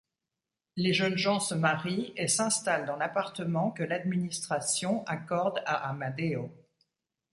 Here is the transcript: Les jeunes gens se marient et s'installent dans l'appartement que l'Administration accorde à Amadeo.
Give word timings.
Les 0.77 0.93
jeunes 0.93 1.19
gens 1.19 1.39
se 1.39 1.53
marient 1.53 2.11
et 2.15 2.27
s'installent 2.27 2.87
dans 2.87 2.95
l'appartement 2.95 3.69
que 3.69 3.83
l'Administration 3.83 5.05
accorde 5.05 5.59
à 5.67 5.89
Amadeo. 5.91 6.49